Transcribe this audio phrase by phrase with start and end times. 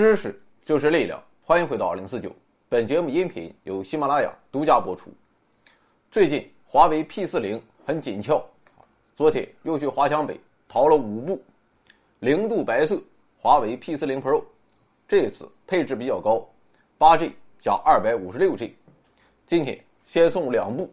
[0.00, 2.34] 知识就是力量，欢迎回到二零四九。
[2.70, 5.12] 本节目音频由喜马拉雅独家播出。
[6.10, 8.42] 最近华为 P 四零很紧俏，
[9.14, 11.42] 昨天又去华强北淘了五部
[12.18, 12.98] 零度白色
[13.36, 14.42] 华为 P 四零 Pro，
[15.06, 16.48] 这次配置比较高，
[16.96, 17.30] 八 G
[17.60, 18.74] 加二百五十六 G。
[19.44, 20.90] 今天先送两部，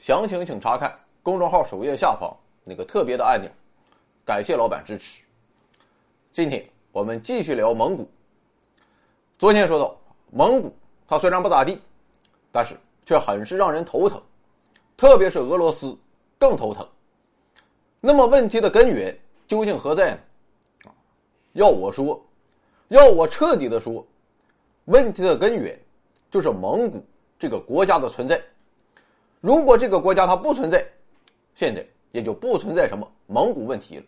[0.00, 0.92] 详情请查看
[1.22, 3.48] 公众号首页下方那个特别的按钮。
[4.24, 5.22] 感谢老板支持。
[6.32, 8.10] 今天我们继续聊蒙古。
[9.36, 9.96] 昨天说到
[10.30, 10.72] 蒙古，
[11.08, 11.80] 它虽然不咋地，
[12.52, 14.22] 但是却很是让人头疼，
[14.96, 15.96] 特别是俄罗斯
[16.38, 16.86] 更头疼。
[18.00, 19.16] 那么问题的根源
[19.48, 20.90] 究竟何在呢？
[21.54, 22.24] 要我说，
[22.88, 24.06] 要我彻底的说，
[24.84, 25.76] 问题的根源
[26.30, 27.04] 就是蒙古
[27.36, 28.40] 这个国家的存在。
[29.40, 30.86] 如果这个国家它不存在，
[31.56, 34.04] 现在也就不存在什么蒙古问题了。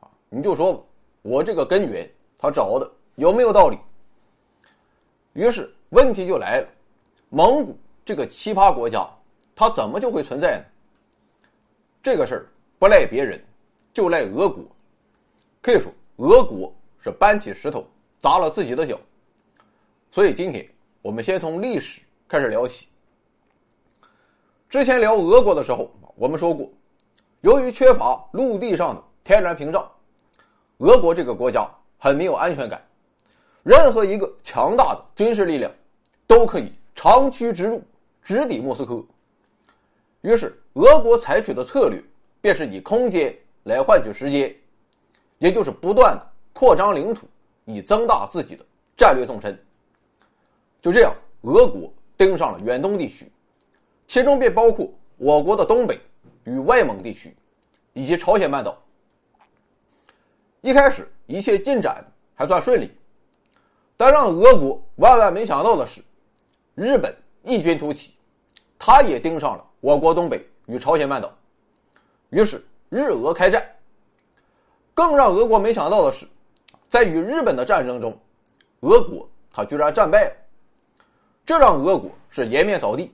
[0.00, 0.86] 啊，你就说
[1.22, 3.76] 我这个根源他找的有没有道理？
[5.36, 6.68] 于是问题就来了：
[7.28, 9.06] 蒙古这个奇葩国家，
[9.54, 10.64] 它怎么就会存在呢？
[12.02, 12.46] 这个事儿
[12.78, 13.38] 不赖别人，
[13.92, 14.64] 就赖俄国。
[15.60, 17.86] 可以说，俄国是搬起石头
[18.18, 18.98] 砸了自己的脚。
[20.10, 20.66] 所以今天
[21.02, 22.88] 我们先从历史开始聊起。
[24.70, 26.66] 之前聊俄国的时候，我们说过，
[27.42, 29.86] 由于缺乏陆地上的天然屏障，
[30.78, 32.82] 俄国这个国家很没有安全感。
[33.66, 35.68] 任何一个强大的军事力量，
[36.24, 37.82] 都可以长驱直入，
[38.22, 39.04] 直抵莫斯科。
[40.20, 42.00] 于是，俄国采取的策略
[42.40, 44.54] 便是以空间来换取时间，
[45.38, 47.26] 也就是不断的扩张领土，
[47.64, 48.64] 以增大自己的
[48.96, 49.60] 战略纵深。
[50.80, 53.28] 就这样，俄国盯上了远东地区，
[54.06, 55.98] 其中便包括我国的东北
[56.44, 57.34] 与外蒙地区，
[57.94, 58.80] 以及朝鲜半岛。
[60.60, 62.04] 一开始，一切进展
[62.36, 62.88] 还算顺利。
[63.96, 66.02] 但让俄国万万没想到的是，
[66.74, 67.14] 日本
[67.44, 68.14] 异军突起，
[68.78, 71.32] 他也盯上了我国东北与朝鲜半岛，
[72.30, 73.66] 于是日俄开战。
[74.92, 76.26] 更让俄国没想到的是，
[76.88, 78.18] 在与日本的战争中，
[78.80, 80.32] 俄国他居然战败了，
[81.44, 83.12] 这让俄国是颜面扫地。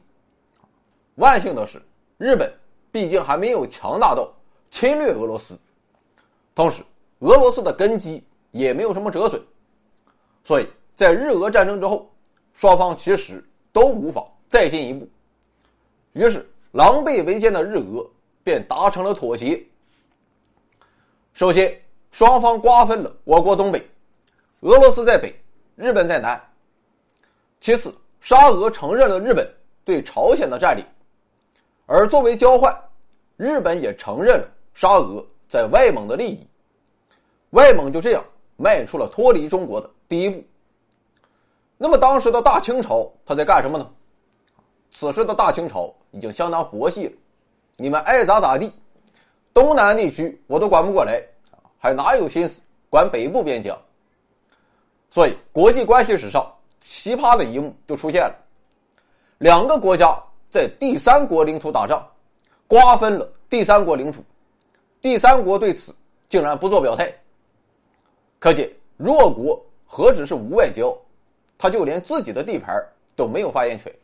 [1.16, 1.82] 万幸的是，
[2.19, 2.53] 日本
[2.91, 4.32] 毕竟还没有强大到
[4.71, 5.59] 侵略俄罗斯，
[6.54, 6.82] 同时
[7.19, 9.41] 俄罗斯的根基也没有什么折损。
[10.44, 12.10] 所以在日俄战争之后，
[12.54, 15.08] 双方其实都无法再进一步，
[16.12, 18.04] 于是狼狈为奸的日俄
[18.42, 19.62] 便达成了妥协。
[21.32, 21.80] 首先，
[22.10, 23.80] 双方瓜分了我国东北，
[24.60, 25.34] 俄罗斯在北，
[25.76, 26.41] 日本在南。
[27.60, 29.48] 其次，沙俄承认了日本
[29.84, 30.84] 对朝鲜的占领，
[31.86, 32.76] 而作为交换，
[33.36, 36.47] 日本也承认了沙俄在外蒙的利益，
[37.50, 38.24] 外蒙就这样
[38.56, 39.88] 迈出了脱离中国的。
[40.12, 40.44] 第一步，
[41.78, 43.90] 那么当时的大清朝他在干什么呢？
[44.90, 47.12] 此时的大清朝已经相当佛系了，
[47.78, 48.70] 你们爱咋咋地，
[49.54, 51.18] 东南地区我都管不过来，
[51.78, 53.74] 还哪有心思管北部边疆？
[55.08, 56.46] 所以国际关系史上
[56.82, 58.36] 奇葩的一幕就出现了，
[59.38, 60.14] 两个国家
[60.50, 62.06] 在第三国领土打仗，
[62.68, 64.22] 瓜分了第三国领土，
[65.00, 65.90] 第三国对此
[66.28, 67.10] 竟然不做表态，
[68.38, 69.58] 可见弱国。
[69.94, 70.97] 何止是无外交，
[71.58, 72.82] 他就连自己的地盘
[73.14, 73.94] 都没有发言权。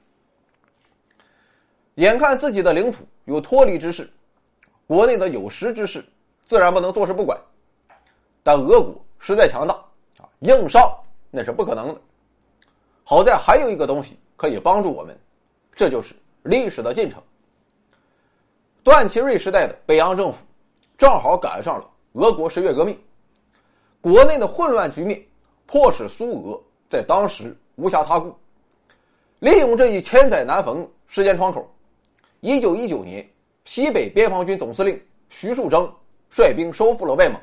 [1.94, 4.06] 眼看自己的领土有脱离之势，
[4.87, 6.04] 国内的有识之士
[6.44, 7.41] 自然不能坐视不管。
[8.43, 9.72] 但俄国实在强大
[10.19, 10.94] 啊，硬上
[11.31, 12.00] 那是不可能的。
[13.03, 15.19] 好在还有一个东西可以帮助我们，
[15.75, 17.19] 这就是历史的进程。
[18.82, 20.44] 段祺瑞时代的北洋政府
[20.99, 22.94] 正好赶上了俄国十月革命，
[24.02, 25.25] 国内的混乱局面。
[25.69, 28.35] 迫使苏俄在当时无暇他顾，
[29.38, 31.70] 利用这一千载难逢时间窗口，
[32.41, 33.29] 一九一九年，
[33.67, 34.99] 西北边防军总司令
[35.29, 35.87] 徐树铮
[36.31, 37.38] 率兵收复了外蒙。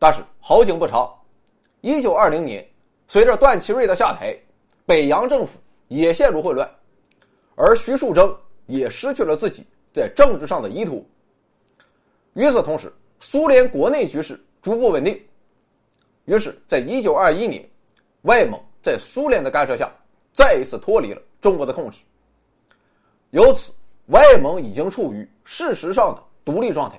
[0.00, 1.08] 但是好景不长，
[1.80, 2.68] 一九二零年，
[3.06, 4.36] 随着段祺瑞的下台，
[4.84, 6.68] 北洋政府也陷入混乱，
[7.54, 8.34] 而徐树铮
[8.66, 9.64] 也失去了自己
[9.94, 11.00] 在政治上的依托。
[12.34, 15.16] 与此同时，苏联国内局势逐步稳定。
[16.30, 17.68] 于是，在一九二一年，
[18.22, 19.90] 外蒙在苏联的干涉下，
[20.32, 21.98] 再一次脱离了中国的控制。
[23.30, 23.72] 由此，
[24.06, 26.96] 外蒙已经处于事实上的独立状态。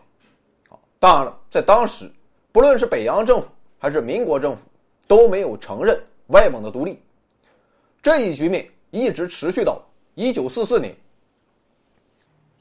[0.67, 2.11] 啊，当然了，在当时，
[2.51, 3.47] 不论是北洋政府
[3.79, 4.63] 还是民国政府，
[5.07, 7.01] 都没有承认外蒙的独立。
[8.01, 9.81] 这一局面一直持续到
[10.15, 10.93] 一九四四年。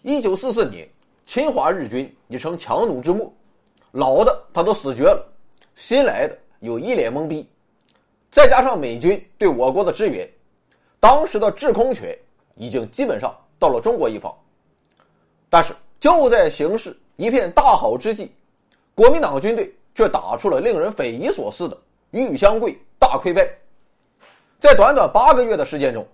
[0.02, 0.88] 一九四四年，
[1.26, 3.32] 侵华日军已成强弩之末，
[3.90, 5.28] 老的他都死绝了，
[5.74, 6.38] 新来的。
[6.60, 7.46] 有一脸懵逼，
[8.30, 10.28] 再加上美军对我国的支援，
[11.00, 12.16] 当时的制空权
[12.54, 14.34] 已经基本上到了中国一方。
[15.48, 18.30] 但是就在形势一片大好之际，
[18.94, 21.76] 国民党军队却打出了令人匪夷所思的
[22.10, 23.50] 玉香桂大溃败。
[24.58, 26.06] 在短短八个月的时间中，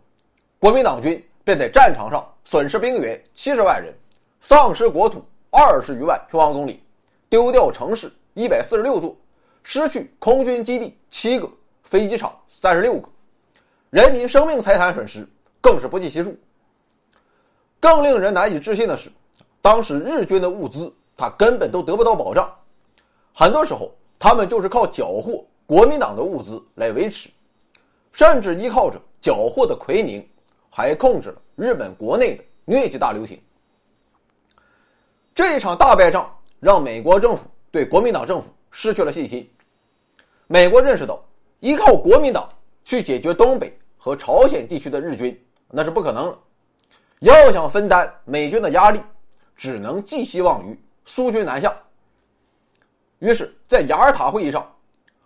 [0.61, 3.93] 国民党军便在战场上损失兵员七十万人，
[4.41, 6.81] 丧失国土二十余万平方公里，
[7.29, 9.15] 丢掉城市一百四十六座，
[9.69, 11.51] 失去空军基地七个，
[11.83, 13.09] 飞机场三十六个，
[13.91, 15.29] 人民生命财产损失
[15.61, 16.39] 更是不计其数。
[17.81, 19.11] 更令人难以置信的是，
[19.61, 22.49] 当时日军的物资他根本都得不到保障，
[23.35, 27.29] 很多时候他们就是靠缴获国民党的物资来维持，
[28.13, 30.25] 甚至依靠着缴获的奎宁。
[30.71, 33.41] 还控制了日本国内的疟疾大流行。
[35.35, 36.31] 这一场大败仗
[36.61, 39.51] 让美国政府对国民党政府失去了信心。
[40.49, 41.23] 美国认识到，
[41.61, 42.49] 依靠国民党
[42.85, 45.37] 去解决东北和朝鲜地区的日军
[45.71, 46.39] 那是不可能了。
[47.21, 49.01] 要想分担美军的压力，
[49.57, 51.77] 只能寄希望于苏军南下。
[53.19, 54.71] 于是，在雅尔塔会议上，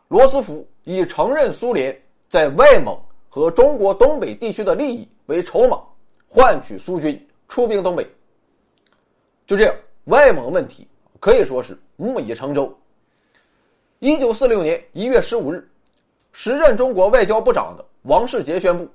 [0.08, 5.06] 罗斯福以承认苏联在外蒙和中国东北地区的利益。
[5.26, 5.80] 为筹码，
[6.28, 8.04] 换取苏军出兵东北。
[9.46, 9.74] 就这样，
[10.04, 10.88] 外蒙问题
[11.20, 12.76] 可以说是木已成舟。
[14.00, 15.62] 一九四六年一月十五日，
[16.32, 18.88] 时任中国外交部长的王世杰宣布，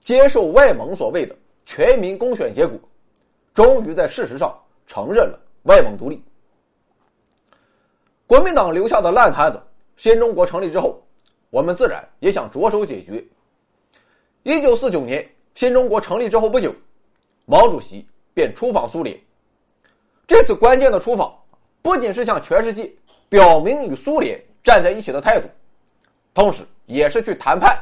[0.00, 1.36] 接受外蒙所谓的
[1.66, 2.80] 全民公选结果，
[3.52, 6.22] 终于在事实上承认了外蒙独立。
[8.26, 9.62] 国民党留下的烂摊子，
[9.98, 10.98] 新中国成立之后，
[11.50, 13.22] 我们自然也想着手解决。
[14.44, 15.26] 一九四九年。
[15.54, 16.72] 新中国成立之后不久，
[17.44, 19.20] 毛主席便出访苏联。
[20.24, 21.36] 这次关键的出访，
[21.82, 22.88] 不仅是向全世界
[23.28, 25.48] 表明与苏联站在一起的态度，
[26.34, 27.78] 同时也是去谈判，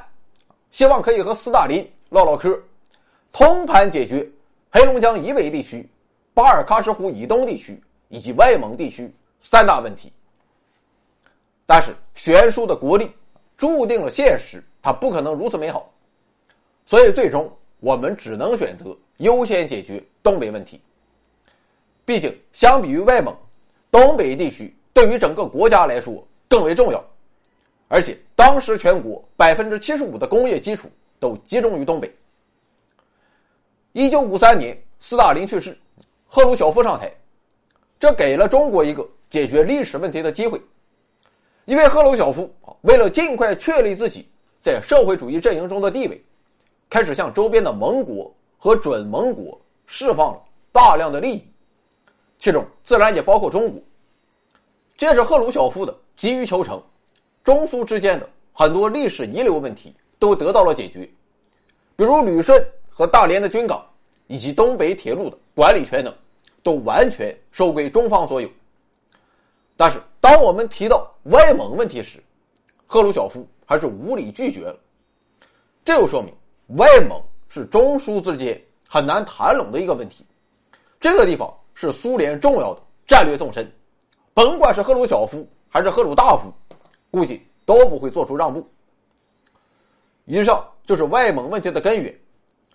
[0.71, 2.59] 希望可以和斯大林唠唠嗑，
[3.33, 4.29] 通盘解决
[4.71, 5.89] 黑龙江以北地区、
[6.35, 10.13] 巴尔喀什湖以东地区以及外蒙地区三大问题。
[11.65, 13.11] 但是悬殊的国力
[13.57, 15.93] 注定了现实，它不可能如此美好，
[16.85, 17.51] 所以最终。
[17.81, 20.81] 我们只能选择优先解决东北问题。
[22.07, 23.37] 毕竟，相比于外蒙，
[23.91, 27.05] 东北地区对于整个国家来说更为重要，
[27.87, 30.89] 而且当时全国百分之七十五的工业基础
[31.21, 32.11] 都集中于东北。
[33.93, 35.77] 一九五三年，斯大林去世，
[36.27, 37.13] 赫鲁晓夫上台，
[38.01, 40.59] 这给了中国一个解决历史问题的机会，
[41.67, 42.51] 因为赫鲁晓夫
[42.81, 44.27] 为了尽快确立自己
[44.63, 46.19] 在社会主义阵营中的地位。
[46.89, 50.43] 开始向周边的盟国和准盟国释放了
[50.73, 51.45] 大量的利益，
[52.39, 53.79] 其中自然也包括中国。
[54.97, 56.83] 这是赫鲁晓夫的急于求成，
[57.45, 61.01] 中苏之间的很多历史遗留问题都得到了解决，
[61.95, 62.59] 比如旅顺
[62.89, 63.85] 和大连的军港，
[64.27, 66.15] 以及东北铁路的管理权等，
[66.63, 68.49] 都完全收归中方所有。
[69.77, 72.19] 但是，当我们提到外蒙问题时，
[72.87, 74.79] 赫鲁晓夫还是无理拒绝了，
[75.85, 76.33] 这又说明。
[76.79, 80.25] 外蒙是中苏之间很难谈拢的一个问题，
[80.99, 83.71] 这个地方是苏联重要的战略纵深，
[84.37, 86.53] 甭管是赫鲁晓夫还是赫鲁大夫，
[87.11, 88.69] 估计都不会做出让步。
[90.27, 92.15] 以上就是外蒙问题的根源，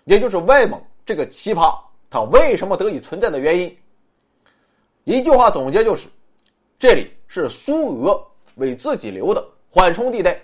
[0.02, 1.78] 也就是外蒙这个奇葩
[2.10, 3.78] 它为什么得以存在的原因。
[5.04, 6.08] 一句话总结就是，
[6.80, 8.20] 这里是苏俄
[8.56, 10.36] 为自己留的缓冲地带。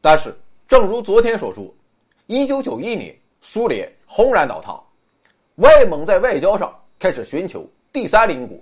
[0.00, 1.72] 但是，正如昨天所说。
[2.26, 4.76] 一九九一年，苏联轰然倒塌，
[5.56, 8.58] 外蒙在外交上开始寻求第三邻国，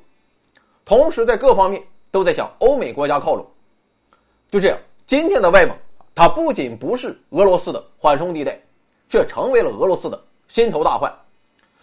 [0.85, 3.47] 同时在各方面都在向欧美国家靠拢。
[4.51, 5.77] 就这样，今天的外蒙，
[6.15, 8.61] 它不仅不是俄罗斯的缓冲地带，
[9.09, 11.13] 却成为了俄罗斯的心头大患，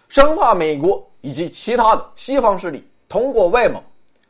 [0.09, 3.81] 生怕美国以及其他的西方势力通过外蒙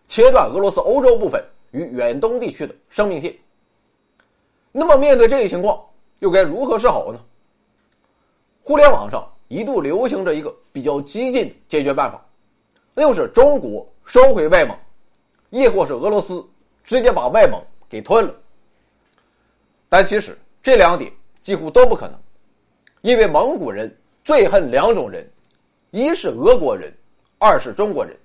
[0.08, 3.36] 切断俄罗斯欧洲部分与远东地区的生命线。
[4.72, 5.84] 那么，面对这一情况，
[6.20, 7.20] 又该如何是好呢？
[8.62, 12.24] 互联网上一度流行着一个比较激进的解决办法，
[12.94, 14.74] 那就是中国收回外蒙，
[15.50, 16.44] 亦或是俄罗斯
[16.86, 18.34] 直接把外蒙给吞了。
[19.90, 21.12] 但其实这两点
[21.42, 22.18] 几乎都不可能，
[23.02, 25.30] 因为蒙古人最恨两种人，
[25.92, 26.92] 一是俄国人，
[27.38, 28.18] 二是中国人。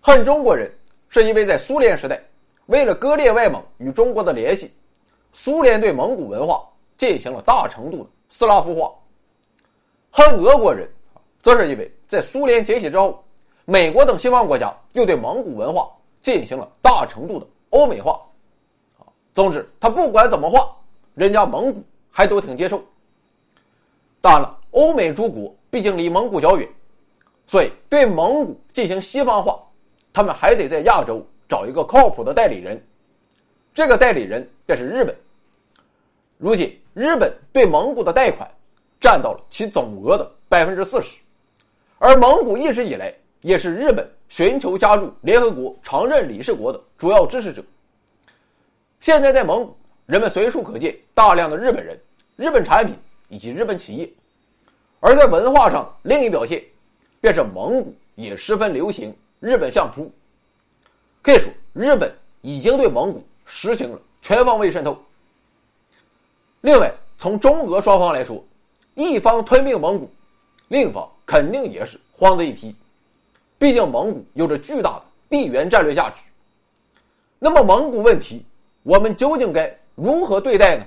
[0.00, 0.70] 恨中国人
[1.08, 2.22] 是因为在苏联时代，
[2.66, 4.72] 为了割裂外蒙与中国的联系，
[5.32, 6.64] 苏联对蒙古文化
[6.96, 8.94] 进行了大程度的斯拉夫化。
[10.12, 10.88] 恨俄国人，
[11.42, 13.24] 则是因为在苏联解体之后，
[13.70, 15.88] 美国等西方国家又对蒙古文化
[16.22, 18.20] 进行了大程度的欧美化。
[18.98, 20.76] 啊，总之，他不管怎么画，
[21.14, 22.82] 人家蒙古还都挺接受。
[24.20, 26.68] 当然了，欧美诸国毕竟离蒙古较远，
[27.46, 29.56] 所以对蒙古进行西方化，
[30.12, 32.84] 他们还得在亚洲找一个靠谱的代理人。
[33.72, 35.16] 这个代理人便是日本。
[36.38, 38.50] 如今，日本对蒙古的贷款
[39.00, 41.20] 占到了其总额的百分之四十，
[42.00, 47.62] 而蒙古一直以来也是日本寻求加入联合国常任理事国的主要支持者。
[49.00, 51.98] 现在在蒙古，人们随处可见大量的日本人、
[52.36, 52.94] 日本产品
[53.28, 54.06] 以及日本企业；
[55.00, 56.62] 而在文化上，另一表现
[57.20, 60.12] 便是蒙古也十分流行日本相扑。
[61.22, 65.02] 可以说，日本已经对蒙古实行了全方位渗透。
[66.60, 68.44] 另外，从中俄双方来说，
[68.94, 70.10] 一方吞并蒙古，
[70.68, 72.74] 另一方肯定也是慌的一批。
[73.60, 76.22] 毕竟蒙古有着巨大的地缘战略价值。
[77.38, 78.42] 那么，蒙古问题。
[78.82, 80.86] 我们究竟该如何对待呢？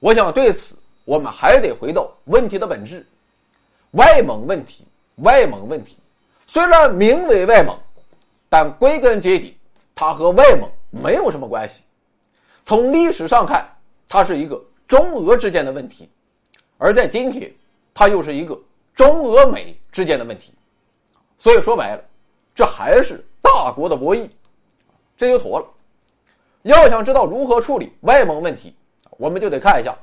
[0.00, 3.04] 我想对此，我们还得回到问题的本质——
[3.92, 4.84] 外蒙问题。
[5.16, 5.96] 外蒙问题
[6.46, 7.74] 虽然名为外蒙，
[8.50, 9.56] 但归根结底，
[9.94, 11.80] 它和外蒙没有什么关系。
[12.66, 13.66] 从历史上看，
[14.10, 16.04] 它是一个中俄之间的问题；
[16.76, 17.50] 而在今天，
[17.94, 18.60] 它又是一个
[18.94, 20.52] 中俄美之间的问题。
[21.38, 22.02] 所以说白了，
[22.54, 24.28] 这还是大国的博弈，
[25.16, 25.66] 这就妥了。
[26.62, 28.74] 要想知道如何处理外蒙问题，
[29.18, 29.96] 我们就得看一下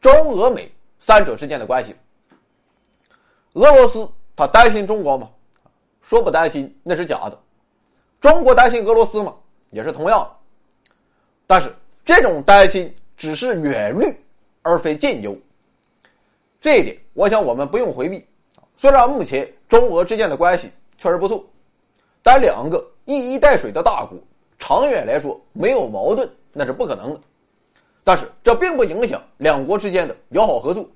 [0.00, 1.94] 中俄美三者之间的关系。
[3.54, 5.30] 俄罗斯他担心中国吗？
[6.02, 7.38] 说不担心那是假的。
[8.20, 9.34] 中国担心俄罗斯吗？
[9.70, 10.36] 也是同样的。
[11.46, 11.72] 但是
[12.04, 14.14] 这种担心只是远虑，
[14.62, 15.36] 而非近忧。
[16.60, 18.24] 这一点，我想我们不用回避。
[18.76, 20.70] 虽然目前中俄之间的关系
[21.00, 21.42] 确实不错，
[22.22, 24.18] 但两个一衣带水的大国。
[24.58, 27.20] 长远来说，没有矛盾那是不可能的，
[28.04, 30.86] 但是这并不影响两国之间的友好合作。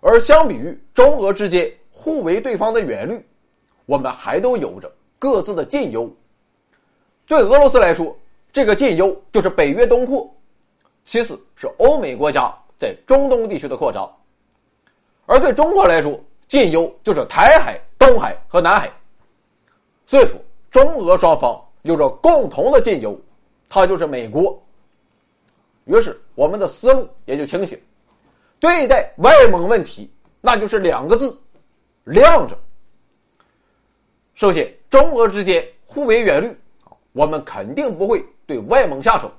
[0.00, 3.22] 而相比于中俄之间互为对方的远虑，
[3.84, 6.10] 我们还都有着各自的近忧。
[7.26, 8.16] 对俄罗斯来说，
[8.50, 10.26] 这个近忧就是北约东扩；
[11.04, 14.08] 其次是欧美国家在中东地区的扩张；
[15.26, 18.92] 而对中国来说，近忧就是台海、东海和南海。
[20.06, 20.28] 所以，
[20.70, 21.62] 中俄双方。
[21.82, 23.16] 有着共同的近忧，
[23.68, 24.60] 它就是美国。
[25.84, 27.80] 于是我们的思路也就清醒，
[28.58, 30.10] 对待外蒙问题，
[30.40, 31.38] 那就是两个字：
[32.02, 32.58] 亮着。
[34.34, 36.52] 首先，中俄之间互为远虑，
[37.12, 39.30] 我们肯定不会对外蒙下手。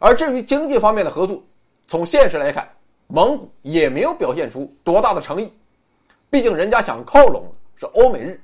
[0.00, 1.40] 而至于经济方面的合作，
[1.86, 2.68] 从现实来看，
[3.06, 5.48] 蒙古也没有表现出多大的诚意，
[6.36, 8.38] 毕竟人家想靠拢的是欧美日。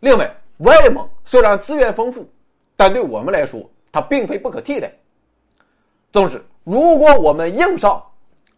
[0.00, 0.34] 另外。
[0.60, 2.26] 外蒙虽然资源丰富，
[2.74, 3.60] 但对我们来说，
[3.92, 4.90] 它并非不可替代。
[6.10, 8.02] 总之，如果我们硬上，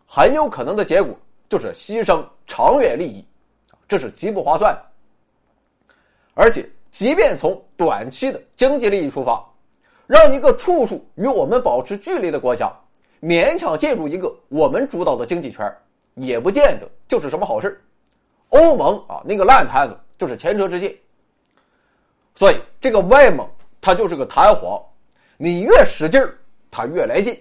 [0.05, 1.17] 很有可能的结果
[1.49, 3.25] 就是牺牲长远利益，
[3.87, 4.77] 这是极不划算。
[6.35, 9.45] 而且，即便从短期的经济利益出发，
[10.09, 12.73] 让一个处处与我们保持距离的国家
[13.21, 15.73] 勉强进入一个我们主导的经济圈，
[16.15, 17.81] 也不见得就是什么好事
[18.53, 20.95] 欧盟啊，那个烂摊子就是前车之鉴。
[22.35, 23.47] 所以，这个外蒙
[23.81, 24.81] 它就是个弹簧，
[25.37, 26.35] 你越使劲儿，
[26.71, 27.35] 它越来劲；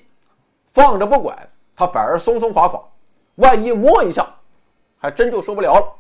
[0.73, 2.81] 放着不管，它反而松松垮垮。
[3.35, 4.27] 万一摸一下，
[4.97, 5.93] 还真就受不了了。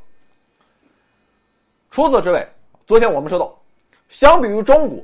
[1.89, 2.47] 除此之外，
[2.85, 3.57] 昨天我们说到，
[4.09, 5.03] 相比于中国，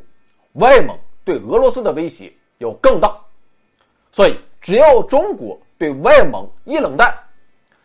[0.53, 3.17] 外蒙对俄罗斯的威胁要更大。
[4.11, 7.13] 所以，只要中国对外蒙一冷淡，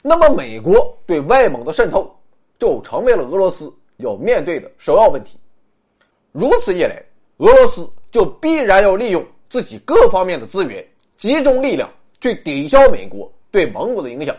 [0.03, 2.13] 那么美国对外蒙的渗透
[2.59, 5.39] 就成为了俄罗斯要面对的首要问题。
[6.33, 7.01] 如此一来，
[7.39, 10.85] 俄罗斯就必然要利用自己各方面的资源，
[11.17, 11.89] 集中力量
[12.21, 14.35] 去抵消美国对蒙古的影响。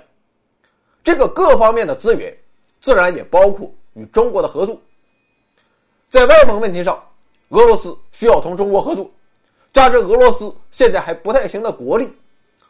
[1.04, 2.36] 这个各方面的资源，
[2.82, 4.78] 自然也包括与中国的合作。
[6.10, 7.02] 在外蒙问题上，
[7.50, 9.10] 俄罗斯需要同中国合作，
[9.72, 12.10] 加之俄罗斯现在还不太行的国力，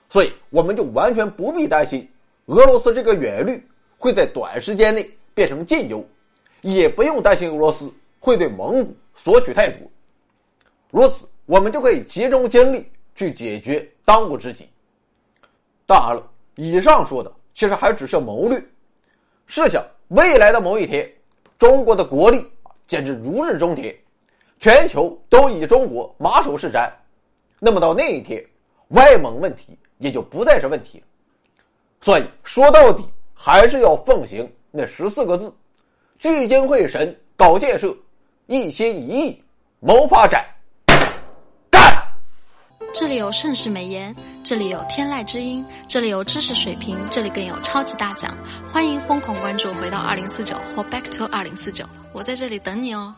[0.09, 2.07] 所以我们就完全不必担心
[2.45, 3.65] 俄罗斯这个远虑
[3.97, 6.05] 会在短时间内变成近忧，
[6.61, 8.95] 也不用担心俄罗斯会对蒙古。
[9.15, 9.87] 索取太多，
[10.89, 12.83] 如此我们就可以集中精力
[13.13, 14.67] 去解决当务之急。
[15.85, 18.59] 当然了，以上说的其实还只是谋略。
[19.45, 21.07] 试想，未来的某一天，
[21.59, 22.43] 中国的国力
[22.87, 23.95] 简直如日中天，
[24.59, 26.91] 全球都以中国马首是瞻，
[27.59, 28.43] 那么到那一天，
[28.89, 31.05] 外蒙问题也就不再是问题了。
[32.03, 33.01] 所以说到底，
[33.33, 35.49] 还是要奉行那十四个字：
[36.19, 37.95] 聚精会神搞建设。
[38.47, 39.43] 一心一意
[39.79, 40.45] 谋发展，
[41.71, 41.81] 干！
[42.93, 48.37] 这里有盛世美颜，这里有天籁之音，这里有知识水平，这里更有超级大奖。
[48.69, 53.15] 欢迎疯狂关注，回到二零四九或 Back to 二零四九，我在这里等你哦。